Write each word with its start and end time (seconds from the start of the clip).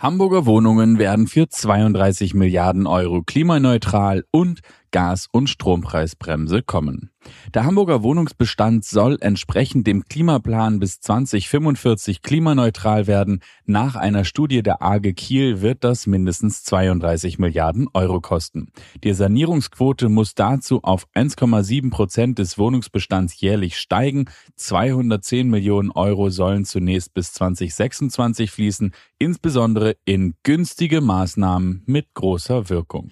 Hamburger 0.00 0.46
Wohnungen 0.46 0.98
werden 0.98 1.26
für 1.26 1.50
32 1.50 2.32
Milliarden 2.32 2.86
Euro 2.86 3.22
klimaneutral 3.22 4.24
und 4.30 4.60
Gas- 4.90 5.28
und 5.30 5.48
Strompreisbremse 5.48 6.62
kommen. 6.62 7.10
Der 7.54 7.64
Hamburger 7.64 8.02
Wohnungsbestand 8.02 8.84
soll 8.84 9.18
entsprechend 9.20 9.86
dem 9.86 10.04
Klimaplan 10.04 10.78
bis 10.78 11.00
2045 11.00 12.22
klimaneutral 12.22 13.06
werden. 13.06 13.40
Nach 13.66 13.94
einer 13.94 14.24
Studie 14.24 14.62
der 14.62 14.82
AGE 14.82 15.12
Kiel 15.12 15.60
wird 15.60 15.84
das 15.84 16.06
mindestens 16.06 16.64
32 16.64 17.38
Milliarden 17.38 17.88
Euro 17.92 18.20
kosten. 18.20 18.68
Die 19.04 19.12
Sanierungsquote 19.12 20.08
muss 20.08 20.34
dazu 20.34 20.82
auf 20.82 21.06
1,7 21.14 21.90
Prozent 21.90 22.38
des 22.38 22.56
Wohnungsbestands 22.56 23.38
jährlich 23.40 23.76
steigen. 23.76 24.26
210 24.56 25.48
Millionen 25.48 25.90
Euro 25.90 26.30
sollen 26.30 26.64
zunächst 26.64 27.12
bis 27.12 27.32
2026 27.34 28.50
fließen, 28.50 28.92
insbesondere 29.18 29.96
in 30.04 30.34
günstige 30.42 31.00
Maßnahmen 31.00 31.82
mit 31.86 32.14
großer 32.14 32.70
Wirkung. 32.70 33.10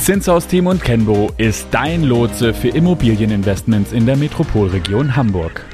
Zinshaus 0.00 0.46
Team 0.46 0.66
und 0.66 0.82
Kenbo 0.82 1.30
ist 1.36 1.68
dein 1.72 2.04
Lotse 2.04 2.54
für 2.54 2.68
Immobilieninvestments 2.68 3.92
in 3.92 4.06
der 4.06 4.16
Metropolregion 4.16 5.14
Hamburg. 5.14 5.66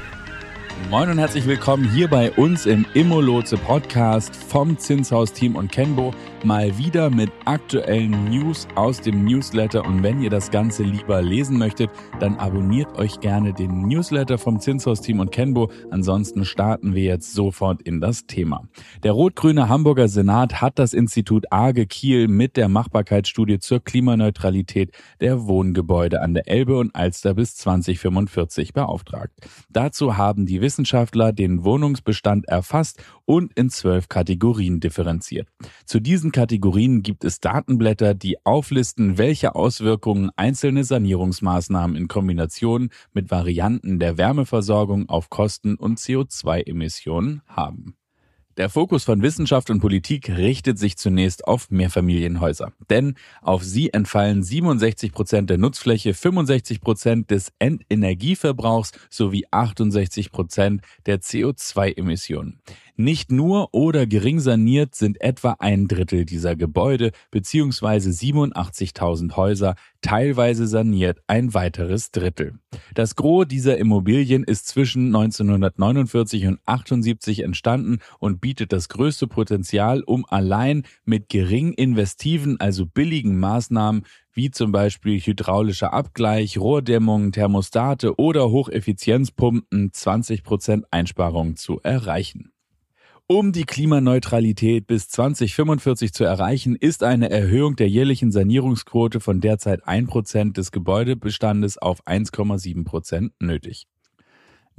Moin 0.91 1.09
und 1.09 1.17
herzlich 1.17 1.47
willkommen 1.47 1.89
hier 1.89 2.09
bei 2.09 2.29
uns 2.31 2.65
im 2.65 2.85
Immolotse 2.93 3.55
Podcast 3.55 4.35
vom 4.35 4.77
Zinshaus 4.77 5.31
Team 5.31 5.55
und 5.55 5.71
Kenbo. 5.71 6.13
Mal 6.43 6.77
wieder 6.77 7.09
mit 7.09 7.31
aktuellen 7.45 8.29
News 8.29 8.67
aus 8.75 9.01
dem 9.01 9.25
Newsletter. 9.25 9.83
Und 9.83 10.03
wenn 10.03 10.21
ihr 10.21 10.29
das 10.29 10.51
Ganze 10.51 10.83
lieber 10.83 11.21
lesen 11.21 11.57
möchtet, 11.57 11.89
dann 12.19 12.35
abonniert 12.35 12.95
euch 12.97 13.19
gerne 13.19 13.53
den 13.53 13.87
Newsletter 13.87 14.37
vom 14.37 14.59
Zinshaus 14.59 15.01
Team 15.01 15.19
und 15.19 15.31
Kenbo. 15.31 15.71
Ansonsten 15.89 16.45
starten 16.45 16.93
wir 16.93 17.03
jetzt 17.03 17.33
sofort 17.33 17.81
in 17.81 17.99
das 17.99 18.27
Thema. 18.27 18.67
Der 19.03 19.13
rot-grüne 19.13 19.67
Hamburger 19.67 20.07
Senat 20.07 20.61
hat 20.61 20.77
das 20.79 20.93
Institut 20.93 21.51
AGE 21.51 21.87
Kiel 21.87 22.27
mit 22.27 22.55
der 22.55 22.69
Machbarkeitsstudie 22.69 23.59
zur 23.59 23.83
Klimaneutralität 23.83 24.91
der 25.19 25.47
Wohngebäude 25.47 26.21
an 26.21 26.33
der 26.33 26.47
Elbe 26.47 26.77
und 26.77 26.95
Alster 26.95 27.33
bis 27.33 27.55
2045 27.55 28.73
beauftragt. 28.73 29.33
Dazu 29.69 30.17
haben 30.17 30.45
die 30.45 30.61
Wissenschaftler 30.61 31.33
den 31.33 31.63
Wohnungsbestand 31.63 32.47
erfasst 32.47 33.03
und 33.25 33.51
in 33.53 33.69
zwölf 33.69 34.07
Kategorien 34.07 34.79
differenziert. 34.79 35.47
Zu 35.85 35.99
diesen 35.99 36.26
Kategorien 36.31 37.03
gibt 37.03 37.23
es 37.23 37.39
Datenblätter, 37.39 38.13
die 38.13 38.43
auflisten, 38.45 39.17
welche 39.17 39.55
Auswirkungen 39.55 40.29
einzelne 40.35 40.83
Sanierungsmaßnahmen 40.83 41.95
in 41.95 42.07
Kombination 42.07 42.89
mit 43.13 43.31
Varianten 43.31 43.99
der 43.99 44.17
Wärmeversorgung 44.17 45.09
auf 45.09 45.29
Kosten 45.29 45.75
und 45.75 45.99
CO2-Emissionen 45.99 47.41
haben. 47.47 47.95
Der 48.57 48.69
Fokus 48.71 49.03
von 49.03 49.21
Wissenschaft 49.21 49.69
und 49.69 49.81
Politik 49.81 50.29
richtet 50.31 50.79
sich 50.79 50.97
zunächst 50.97 51.47
auf 51.47 51.69
Mehrfamilienhäuser. 51.69 52.73
Denn 52.89 53.13
auf 53.43 53.63
sie 53.63 53.93
entfallen 53.93 54.41
67 54.41 55.11
Prozent 55.11 55.51
der 55.51 55.59
Nutzfläche, 55.59 56.15
65 56.15 56.81
Prozent 56.81 57.29
des 57.29 57.53
Endenergieverbrauchs 57.59 58.93
sowie 59.11 59.45
68 59.51 60.31
Prozent 60.31 60.81
der 61.05 61.21
CO2-Emissionen. 61.21 62.59
Nicht 62.99 63.31
nur 63.31 63.75
oder 63.75 64.07
gering 64.07 64.39
saniert 64.39 64.95
sind 64.95 65.21
etwa 65.21 65.57
ein 65.59 65.87
Drittel 65.87 66.25
dieser 66.25 66.55
Gebäude 66.55 67.11
bzw. 67.29 68.09
87.000 68.09 69.35
Häuser, 69.35 69.75
teilweise 70.01 70.65
saniert 70.65 71.19
ein 71.27 71.53
weiteres 71.53 72.09
Drittel. 72.09 72.57
Das 72.95 73.15
Gros 73.15 73.47
dieser 73.47 73.77
Immobilien 73.77 74.43
ist 74.43 74.67
zwischen 74.67 75.15
1949 75.15 76.47
und 76.47 76.59
78 76.65 77.43
entstanden 77.43 77.99
und 78.17 78.41
bietet 78.41 78.73
das 78.73 78.89
größte 78.89 79.27
Potenzial, 79.27 80.01
um 80.01 80.25
allein 80.27 80.81
mit 81.05 81.29
gering 81.29 81.73
investiven, 81.73 82.59
also 82.59 82.87
billigen 82.87 83.39
Maßnahmen 83.39 84.05
wie 84.33 84.49
zum 84.49 84.71
Beispiel 84.71 85.19
hydraulischer 85.19 85.93
Abgleich, 85.93 86.57
Rohrdämmung, 86.57 87.31
Thermostate 87.31 88.17
oder 88.17 88.49
Hocheffizienzpumpen 88.49 89.91
20% 89.91 90.85
Einsparungen 90.89 91.57
zu 91.57 91.79
erreichen. 91.81 92.53
Um 93.29 93.51
die 93.51 93.65
Klimaneutralität 93.65 94.87
bis 94.87 95.09
2045 95.09 96.13
zu 96.13 96.23
erreichen, 96.23 96.77
ist 96.77 97.03
eine 97.03 97.29
Erhöhung 97.29 97.75
der 97.75 97.89
jährlichen 97.89 98.31
Sanierungsquote 98.31 99.19
von 99.19 99.41
derzeit 99.41 99.85
1% 99.85 100.53
des 100.53 100.71
Gebäudebestandes 100.71 101.77
auf 101.77 102.01
1,7% 102.07 103.31
nötig. 103.41 103.85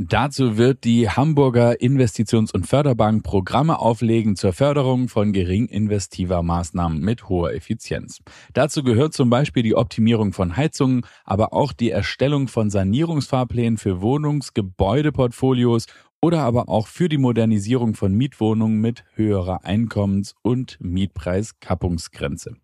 Dazu 0.00 0.56
wird 0.56 0.84
die 0.84 1.10
Hamburger 1.10 1.80
Investitions- 1.80 2.52
und 2.52 2.68
Förderbank 2.68 3.24
Programme 3.24 3.80
auflegen 3.80 4.36
zur 4.36 4.52
Förderung 4.52 5.08
von 5.08 5.32
gering 5.32 5.66
investiver 5.66 6.44
Maßnahmen 6.44 7.00
mit 7.00 7.28
hoher 7.28 7.52
Effizienz. 7.52 8.20
Dazu 8.54 8.84
gehört 8.84 9.12
zum 9.12 9.28
Beispiel 9.28 9.64
die 9.64 9.74
Optimierung 9.74 10.32
von 10.32 10.56
Heizungen, 10.56 11.04
aber 11.24 11.52
auch 11.52 11.72
die 11.72 11.90
Erstellung 11.90 12.46
von 12.46 12.70
Sanierungsfahrplänen 12.70 13.76
für 13.76 14.00
Wohnungsgebäudeportfolios 14.00 15.86
oder 16.20 16.42
aber 16.42 16.68
auch 16.68 16.86
für 16.86 17.08
die 17.08 17.18
Modernisierung 17.18 17.94
von 17.94 18.14
Mietwohnungen 18.14 18.80
mit 18.80 19.04
höherer 19.14 19.64
Einkommens- 19.64 20.34
und 20.42 20.78
Mietpreiskappungsgrenze. 20.80 22.56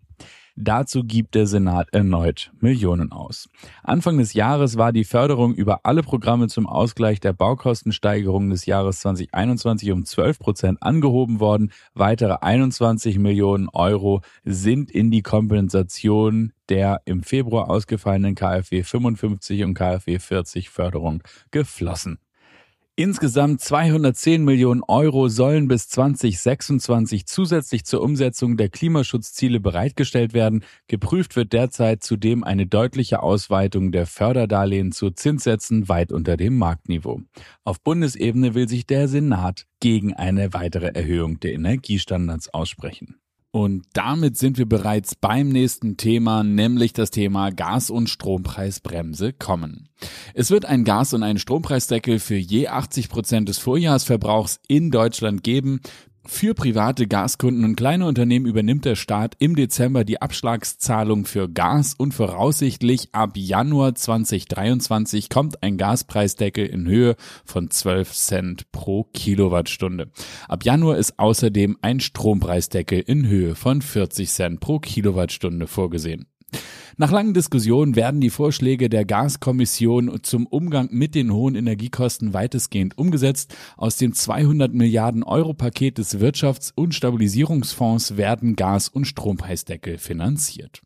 Dazu 0.57 1.03
gibt 1.03 1.35
der 1.35 1.49
Senat 1.49 1.89
erneut 1.93 2.53
Millionen 2.61 3.11
aus. 3.11 3.49
Anfang 3.83 4.19
des 4.19 4.35
Jahres 4.35 4.77
war 4.77 4.93
die 4.93 5.03
Förderung 5.03 5.53
über 5.53 5.81
alle 5.83 6.05
Programme 6.05 6.47
zum 6.47 6.69
Ausgleich 6.69 7.19
der 7.19 7.33
Baukostensteigerung 7.33 8.51
des 8.51 8.65
Jahres 8.65 9.01
2021 9.01 9.91
um 9.91 10.05
12 10.05 10.39
Prozent 10.39 10.79
angehoben 10.81 11.41
worden. 11.41 11.73
Weitere 11.95 12.37
21 12.41 13.19
Millionen 13.19 13.69
Euro 13.69 14.21
sind 14.45 14.93
in 14.93 15.11
die 15.11 15.23
Kompensation 15.23 16.53
der 16.69 17.03
im 17.05 17.25
Februar 17.25 17.69
ausgefallenen 17.69 18.37
KfW 18.37 18.85
55 18.85 19.65
und 19.65 19.75
KfW 19.75 20.21
40 20.21 20.71
Förderung 20.71 21.23
geflossen. 21.51 22.21
Insgesamt 22.97 23.61
210 23.61 24.45
Millionen 24.45 24.85
Euro 24.87 25.27
sollen 25.27 25.67
bis 25.67 25.89
2026 25.89 27.27
zusätzlich 27.27 27.85
zur 27.85 28.01
Umsetzung 28.01 28.57
der 28.57 28.69
Klimaschutzziele 28.69 29.59
bereitgestellt 29.59 30.33
werden. 30.33 30.63
Geprüft 30.87 31.35
wird 31.35 31.53
derzeit 31.53 32.05
zudem 32.05 32.45
eine 32.45 32.69
deutliche 32.69 33.21
Ausweitung 33.21 33.91
der 33.91 34.07
Förderdarlehen 34.07 34.93
zu 34.93 35.11
Zinssätzen 35.11 35.89
weit 35.89 36.13
unter 36.13 36.37
dem 36.37 36.57
Marktniveau. 36.57 37.23
Auf 37.65 37.81
Bundesebene 37.83 38.55
will 38.55 38.69
sich 38.69 38.87
der 38.87 39.09
Senat 39.09 39.67
gegen 39.81 40.15
eine 40.15 40.55
weitere 40.55 40.95
Erhöhung 40.95 41.41
der 41.41 41.55
Energiestandards 41.55 42.55
aussprechen. 42.55 43.17
Und 43.55 43.85
damit 43.93 44.37
sind 44.37 44.59
wir 44.59 44.69
bereits 44.69 45.15
beim 45.15 45.49
nächsten 45.49 45.97
Thema, 45.97 46.43
nämlich 46.43 46.93
das 46.93 47.13
Thema 47.13 47.51
Gas- 47.51 47.89
und 47.89 48.11
Strompreisbremse 48.11 49.33
kommen. 49.33 49.89
Es 50.35 50.51
wird 50.51 50.65
ein 50.65 50.83
Gas- 50.83 51.15
und 51.15 51.23
einen 51.23 51.39
Strompreisdeckel 51.39 52.19
für 52.19 52.35
je 52.35 52.67
80 52.67 53.09
Prozent 53.09 53.49
des 53.49 53.59
Vorjahresverbrauchs 53.59 54.59
in 54.67 54.91
Deutschland 54.91 55.45
geben. 55.45 55.79
Für 56.27 56.55
private 56.55 57.07
Gaskunden 57.07 57.65
und 57.65 57.77
kleine 57.77 58.07
Unternehmen 58.07 58.47
übernimmt 58.47 58.87
der 58.87 58.97
Staat 58.97 59.37
im 59.41 59.57
Dezember 59.57 60.05
die 60.05 60.23
Abschlagszahlung 60.23 61.27
für 61.27 61.51
Gas 61.51 61.95
und 61.95 62.15
voraussichtlich 62.15 63.09
ab 63.13 63.33
Januar 63.37 63.95
2023 63.95 65.29
kommt 65.29 65.63
ein 65.63 65.77
Gaspreisdeckel 65.77 66.65
in 66.67 66.87
Höhe 66.87 67.17
von 67.45 67.71
12 67.71 68.13
Cent 68.13 68.73
pro 68.73 69.05
Kilowattstunde. 69.13 70.11
Ab 70.49 70.65
Januar 70.65 70.97
ist 70.97 71.19
außerdem 71.19 71.77
ein 71.83 72.01
Strompreisdeckel 72.01 73.01
in 73.01 73.27
Höhe 73.27 73.55
von 73.55 73.83
40 73.83 74.31
Cent 74.31 74.61
pro 74.61 74.79
Kilowattstunde 74.79 75.67
vorgesehen. 75.67 76.27
Nach 76.97 77.11
langen 77.11 77.35
Diskussionen 77.35 77.97
werden 77.97 78.21
die 78.21 78.31
Vorschläge 78.31 78.89
der 78.89 79.05
Gaskommission 79.05 80.21
zum 80.23 80.47
Umgang 80.47 80.89
mit 80.93 81.17
den 81.17 81.33
hohen 81.33 81.57
Energiekosten 81.57 82.33
weitestgehend 82.35 82.97
umgesetzt. 82.97 83.57
Aus 83.77 83.97
dem 83.97 84.13
200 84.13 84.73
Milliarden 84.73 85.25
Euro 85.25 85.55
Paket 85.55 85.99
des 85.99 86.21
Wirtschafts- 86.21 86.73
und 86.73 86.95
Stabilisierungsfonds 86.95 88.17
werden 88.17 88.55
Gas- 88.55 88.89
und 88.89 89.07
Strompreisdeckel 89.07 89.99
finanziert. 89.99 90.83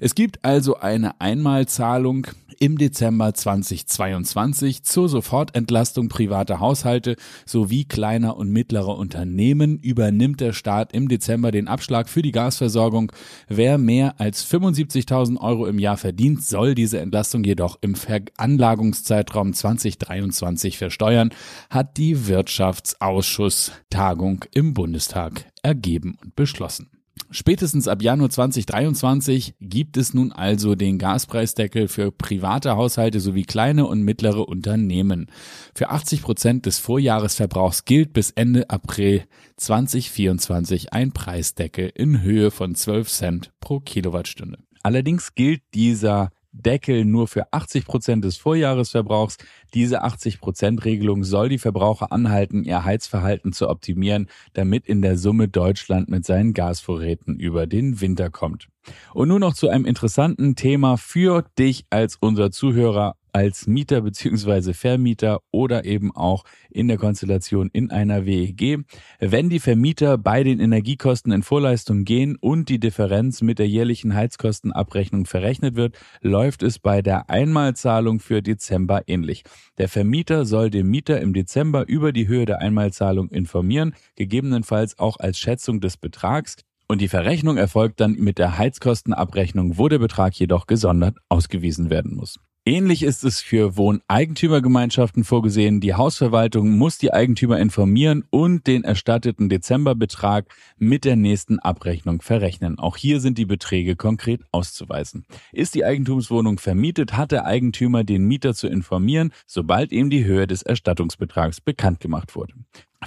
Es 0.00 0.14
gibt 0.14 0.44
also 0.44 0.76
eine 0.76 1.20
Einmalzahlung 1.20 2.26
im 2.58 2.78
Dezember 2.78 3.34
2022 3.34 4.84
zur 4.84 5.08
Sofortentlastung 5.08 6.08
privater 6.08 6.60
Haushalte 6.60 7.16
sowie 7.46 7.84
kleiner 7.84 8.36
und 8.36 8.50
mittlerer 8.50 8.96
Unternehmen 8.96 9.78
übernimmt 9.78 10.40
der 10.40 10.52
Staat 10.52 10.92
im 10.92 11.08
Dezember 11.08 11.50
den 11.50 11.66
Abschlag 11.68 12.08
für 12.08 12.22
die 12.22 12.32
Gasversorgung. 12.32 13.12
Wer 13.48 13.78
mehr 13.78 14.14
als 14.18 14.50
75.000 14.50 15.40
Euro 15.40 15.66
im 15.66 15.78
Jahr 15.78 15.96
verdient, 15.96 16.44
soll 16.44 16.74
diese 16.74 16.98
Entlastung 17.00 17.44
jedoch 17.44 17.78
im 17.80 17.94
Veranlagungszeitraum 17.94 19.52
2023 19.52 20.78
versteuern, 20.78 21.30
hat 21.70 21.96
die 21.96 22.26
Wirtschaftsausschusstagung 22.26 24.44
im 24.52 24.74
Bundestag 24.74 25.46
ergeben 25.62 26.18
und 26.22 26.36
beschlossen. 26.36 26.93
Spätestens 27.30 27.88
ab 27.88 28.02
Januar 28.02 28.30
2023 28.30 29.54
gibt 29.60 29.96
es 29.96 30.14
nun 30.14 30.32
also 30.32 30.74
den 30.74 30.98
Gaspreisdeckel 30.98 31.88
für 31.88 32.12
private 32.12 32.76
Haushalte 32.76 33.18
sowie 33.18 33.42
kleine 33.42 33.86
und 33.86 34.02
mittlere 34.02 34.48
Unternehmen. 34.48 35.26
Für 35.74 35.90
80 35.90 36.22
Prozent 36.22 36.66
des 36.66 36.78
Vorjahresverbrauchs 36.78 37.84
gilt 37.84 38.12
bis 38.12 38.30
Ende 38.30 38.70
April 38.70 39.24
2024 39.56 40.92
ein 40.92 41.12
Preisdeckel 41.12 41.90
in 41.94 42.22
Höhe 42.22 42.50
von 42.50 42.74
12 42.74 43.08
Cent 43.08 43.50
pro 43.60 43.80
Kilowattstunde. 43.80 44.58
Allerdings 44.82 45.34
gilt 45.34 45.62
dieser 45.72 46.30
Deckel 46.54 47.04
nur 47.04 47.26
für 47.26 47.52
80 47.52 47.84
Prozent 47.84 48.24
des 48.24 48.36
Vorjahresverbrauchs. 48.36 49.38
Diese 49.74 50.02
80 50.02 50.40
Prozent 50.40 50.84
Regelung 50.84 51.24
soll 51.24 51.48
die 51.48 51.58
Verbraucher 51.58 52.12
anhalten, 52.12 52.64
ihr 52.64 52.84
Heizverhalten 52.84 53.52
zu 53.52 53.68
optimieren, 53.68 54.28
damit 54.52 54.86
in 54.86 55.02
der 55.02 55.18
Summe 55.18 55.48
Deutschland 55.48 56.08
mit 56.08 56.24
seinen 56.24 56.54
Gasvorräten 56.54 57.38
über 57.38 57.66
den 57.66 58.00
Winter 58.00 58.30
kommt. 58.30 58.68
Und 59.12 59.28
nun 59.28 59.40
noch 59.40 59.54
zu 59.54 59.68
einem 59.68 59.86
interessanten 59.86 60.56
Thema 60.56 60.96
für 60.96 61.44
dich 61.58 61.84
als 61.90 62.16
unser 62.20 62.50
Zuhörer 62.50 63.16
als 63.34 63.66
Mieter 63.66 64.00
beziehungsweise 64.00 64.74
Vermieter 64.74 65.40
oder 65.50 65.84
eben 65.84 66.14
auch 66.14 66.44
in 66.70 66.86
der 66.86 66.98
Konstellation 66.98 67.68
in 67.72 67.90
einer 67.90 68.26
WEG. 68.26 68.84
Wenn 69.18 69.50
die 69.50 69.58
Vermieter 69.58 70.16
bei 70.16 70.44
den 70.44 70.60
Energiekosten 70.60 71.32
in 71.32 71.42
Vorleistung 71.42 72.04
gehen 72.04 72.36
und 72.40 72.68
die 72.68 72.78
Differenz 72.78 73.42
mit 73.42 73.58
der 73.58 73.68
jährlichen 73.68 74.14
Heizkostenabrechnung 74.14 75.26
verrechnet 75.26 75.74
wird, 75.74 75.98
läuft 76.20 76.62
es 76.62 76.78
bei 76.78 77.02
der 77.02 77.28
Einmalzahlung 77.28 78.20
für 78.20 78.40
Dezember 78.40 79.02
ähnlich. 79.08 79.42
Der 79.78 79.88
Vermieter 79.88 80.44
soll 80.44 80.70
den 80.70 80.86
Mieter 80.86 81.20
im 81.20 81.34
Dezember 81.34 81.88
über 81.88 82.12
die 82.12 82.28
Höhe 82.28 82.44
der 82.44 82.60
Einmalzahlung 82.60 83.30
informieren, 83.30 83.96
gegebenenfalls 84.14 85.00
auch 85.00 85.18
als 85.18 85.40
Schätzung 85.40 85.80
des 85.80 85.96
Betrags. 85.96 86.56
Und 86.94 87.00
die 87.00 87.08
Verrechnung 87.08 87.56
erfolgt 87.56 87.98
dann 87.98 88.12
mit 88.12 88.38
der 88.38 88.56
Heizkostenabrechnung, 88.56 89.78
wo 89.78 89.88
der 89.88 89.98
Betrag 89.98 90.32
jedoch 90.38 90.68
gesondert 90.68 91.16
ausgewiesen 91.28 91.90
werden 91.90 92.14
muss. 92.14 92.38
Ähnlich 92.64 93.02
ist 93.02 93.24
es 93.24 93.40
für 93.40 93.76
Wohneigentümergemeinschaften 93.76 95.24
vorgesehen. 95.24 95.80
Die 95.80 95.94
Hausverwaltung 95.94 96.70
muss 96.78 96.96
die 96.96 97.12
Eigentümer 97.12 97.58
informieren 97.58 98.22
und 98.30 98.68
den 98.68 98.84
erstatteten 98.84 99.48
Dezemberbetrag 99.48 100.46
mit 100.78 101.04
der 101.04 101.16
nächsten 101.16 101.58
Abrechnung 101.58 102.22
verrechnen. 102.22 102.78
Auch 102.78 102.96
hier 102.96 103.18
sind 103.18 103.38
die 103.38 103.44
Beträge 103.44 103.96
konkret 103.96 104.42
auszuweisen. 104.52 105.26
Ist 105.50 105.74
die 105.74 105.84
Eigentumswohnung 105.84 106.60
vermietet, 106.60 107.16
hat 107.16 107.32
der 107.32 107.44
Eigentümer 107.44 108.04
den 108.04 108.24
Mieter 108.24 108.54
zu 108.54 108.68
informieren, 108.68 109.32
sobald 109.48 109.90
ihm 109.90 110.10
die 110.10 110.24
Höhe 110.24 110.46
des 110.46 110.62
Erstattungsbetrags 110.62 111.60
bekannt 111.60 111.98
gemacht 111.98 112.36
wurde. 112.36 112.54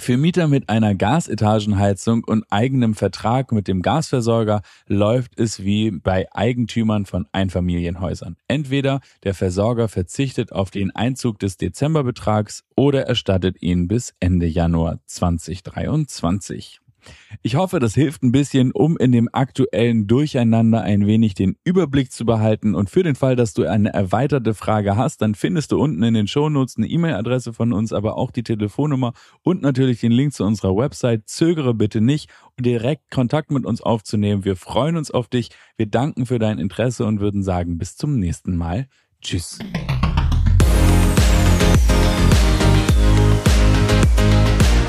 Für 0.00 0.16
Mieter 0.16 0.48
mit 0.48 0.68
einer 0.68 0.94
Gasetagenheizung 0.94 2.24
und 2.24 2.44
eigenem 2.50 2.94
Vertrag 2.94 3.52
mit 3.52 3.68
dem 3.68 3.82
Gasversorger 3.82 4.62
läuft 4.86 5.38
es 5.38 5.64
wie 5.64 5.90
bei 5.90 6.26
Eigentümern 6.32 7.04
von 7.04 7.26
Einfamilienhäusern. 7.32 8.36
Entweder 8.46 9.00
der 9.24 9.34
Versorger 9.34 9.88
verzichtet 9.88 10.52
auf 10.52 10.70
den 10.70 10.94
Einzug 10.94 11.38
des 11.40 11.56
Dezemberbetrags 11.56 12.64
oder 12.76 13.06
erstattet 13.06 13.60
ihn 13.60 13.88
bis 13.88 14.14
Ende 14.20 14.46
Januar 14.46 15.00
2023. 15.06 16.80
Ich 17.42 17.56
hoffe, 17.56 17.78
das 17.78 17.94
hilft 17.94 18.22
ein 18.22 18.32
bisschen, 18.32 18.72
um 18.72 18.96
in 18.96 19.12
dem 19.12 19.28
aktuellen 19.32 20.06
Durcheinander 20.06 20.82
ein 20.82 21.06
wenig 21.06 21.34
den 21.34 21.56
Überblick 21.64 22.12
zu 22.12 22.24
behalten. 22.24 22.74
Und 22.74 22.90
für 22.90 23.02
den 23.02 23.14
Fall, 23.14 23.36
dass 23.36 23.54
du 23.54 23.64
eine 23.64 23.92
erweiterte 23.92 24.54
Frage 24.54 24.96
hast, 24.96 25.22
dann 25.22 25.34
findest 25.34 25.72
du 25.72 25.80
unten 25.80 26.02
in 26.02 26.14
den 26.14 26.26
Shownotes 26.26 26.76
eine 26.76 26.86
E-Mail-Adresse 26.86 27.52
von 27.52 27.72
uns, 27.72 27.92
aber 27.92 28.16
auch 28.16 28.30
die 28.30 28.42
Telefonnummer 28.42 29.12
und 29.42 29.62
natürlich 29.62 30.00
den 30.00 30.12
Link 30.12 30.32
zu 30.32 30.44
unserer 30.44 30.76
Website. 30.76 31.28
Zögere 31.28 31.74
bitte 31.74 32.00
nicht, 32.00 32.30
direkt 32.58 33.10
Kontakt 33.10 33.50
mit 33.50 33.66
uns 33.66 33.80
aufzunehmen. 33.80 34.44
Wir 34.44 34.56
freuen 34.56 34.96
uns 34.96 35.10
auf 35.10 35.28
dich. 35.28 35.50
Wir 35.76 35.86
danken 35.86 36.26
für 36.26 36.38
dein 36.38 36.58
Interesse 36.58 37.04
und 37.04 37.20
würden 37.20 37.42
sagen, 37.42 37.78
bis 37.78 37.96
zum 37.96 38.18
nächsten 38.18 38.56
Mal. 38.56 38.88
Tschüss. 39.20 39.58